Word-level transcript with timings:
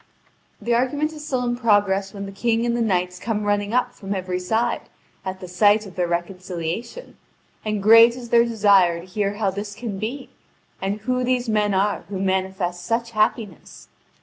The 0.59 0.73
argument 0.73 1.13
is 1.13 1.23
still 1.27 1.43
in 1.43 1.55
progress 1.55 2.11
when 2.11 2.25
the 2.25 2.31
King 2.31 2.65
and 2.65 2.75
the 2.75 2.81
knights 2.81 3.19
come 3.19 3.43
running 3.43 3.71
up 3.71 3.93
from 3.93 4.15
every 4.15 4.39
side, 4.39 4.89
at 5.23 5.41
the 5.41 5.47
sight 5.47 5.85
of 5.85 5.93
their 5.93 6.07
reconciliation; 6.07 7.17
and 7.63 7.83
great 7.83 8.15
is 8.15 8.29
their 8.29 8.43
desire 8.43 8.99
to 8.99 9.05
hear 9.05 9.35
how 9.35 9.51
this 9.51 9.75
can 9.75 9.99
be, 9.99 10.31
and 10.81 11.01
who 11.01 11.23
these 11.23 11.47
men 11.47 11.75
are 11.75 12.05
who 12.09 12.19
manifest 12.19 12.83
such 12.83 13.11
happiness. 13.11 13.89